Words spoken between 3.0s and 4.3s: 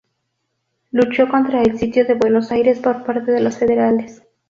parte de los federales.